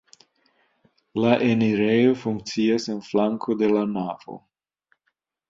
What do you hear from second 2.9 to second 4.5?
en flanko de la navo.